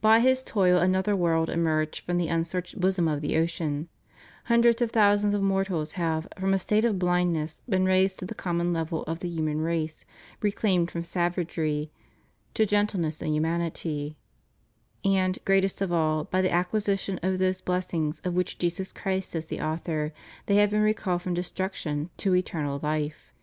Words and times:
By 0.00 0.20
his 0.20 0.42
toil 0.42 0.78
another 0.78 1.14
world 1.14 1.50
emerged 1.50 2.00
from 2.00 2.16
the 2.16 2.28
unsearched 2.28 2.80
bosom 2.80 3.06
of 3.06 3.20
the 3.20 3.36
ocean: 3.36 3.90
hundreds 4.44 4.80
of 4.80 4.92
thousands 4.92 5.34
of 5.34 5.42
mortals 5.42 5.92
have, 5.92 6.26
from 6.38 6.54
a 6.54 6.58
state 6.58 6.86
of 6.86 6.96
bhndness 6.96 7.60
been 7.68 7.84
raised 7.84 8.18
to 8.20 8.24
the 8.24 8.34
common 8.34 8.72
level 8.72 9.02
of 9.02 9.18
the 9.18 9.28
human 9.28 9.60
race, 9.60 10.06
re 10.40 10.50
claimed 10.52 10.90
from 10.90 11.04
savagery 11.04 11.90
to 12.54 12.64
gentleness 12.64 13.20
and 13.20 13.34
humanity; 13.34 14.16
and, 15.04 15.36
greatest 15.44 15.82
of 15.82 15.92
all, 15.92 16.24
by 16.24 16.40
the 16.40 16.50
acquisition 16.50 17.20
of 17.22 17.38
those 17.38 17.60
blessings 17.60 18.20
of 18.24 18.34
which 18.34 18.56
Jesus 18.56 18.90
Christ 18.90 19.36
is 19.36 19.48
the 19.48 19.60
author, 19.60 20.14
they 20.46 20.54
have 20.54 20.70
been 20.70 20.80
re 20.80 20.94
called 20.94 21.20
from 21.20 21.34
destruction 21.34 22.08
to 22.16 22.34
eternal 22.34 22.80
life. 22.82 23.34